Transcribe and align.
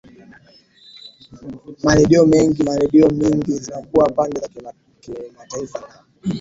ma 1.83 1.91
redio 1.97 2.21
mengi 2.31 2.59
ma 2.67 2.73
redio 2.81 3.07
mingi 3.09 3.51
zinakuwa 3.63 4.09
pande 4.11 4.41
za 4.41 4.47
kimataifa 4.47 5.79
naa 5.87 6.03